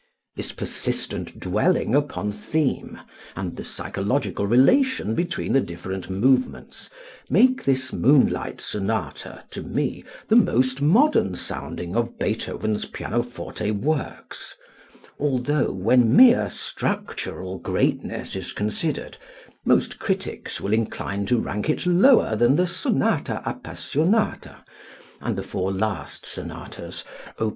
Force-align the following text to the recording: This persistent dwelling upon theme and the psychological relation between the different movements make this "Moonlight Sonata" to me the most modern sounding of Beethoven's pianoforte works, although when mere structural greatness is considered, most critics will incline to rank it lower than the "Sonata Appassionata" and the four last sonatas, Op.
This 0.35 0.51
persistent 0.51 1.39
dwelling 1.39 1.93
upon 1.93 2.31
theme 2.31 2.99
and 3.35 3.55
the 3.55 3.63
psychological 3.63 4.47
relation 4.47 5.13
between 5.13 5.53
the 5.53 5.61
different 5.61 6.09
movements 6.09 6.89
make 7.29 7.63
this 7.65 7.93
"Moonlight 7.93 8.61
Sonata" 8.61 9.43
to 9.51 9.61
me 9.61 10.03
the 10.27 10.35
most 10.35 10.81
modern 10.81 11.35
sounding 11.35 11.95
of 11.95 12.17
Beethoven's 12.17 12.85
pianoforte 12.85 13.69
works, 13.69 14.57
although 15.19 15.71
when 15.71 16.15
mere 16.15 16.49
structural 16.49 17.59
greatness 17.59 18.35
is 18.35 18.53
considered, 18.53 19.17
most 19.65 19.99
critics 19.99 20.59
will 20.59 20.73
incline 20.73 21.27
to 21.27 21.37
rank 21.37 21.69
it 21.69 21.85
lower 21.85 22.35
than 22.35 22.55
the 22.55 22.65
"Sonata 22.65 23.43
Appassionata" 23.45 24.65
and 25.21 25.35
the 25.35 25.43
four 25.43 25.71
last 25.71 26.25
sonatas, 26.25 27.03
Op. 27.39 27.49